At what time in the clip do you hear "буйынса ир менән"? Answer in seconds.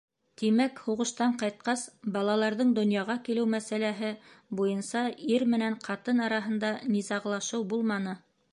4.61-5.79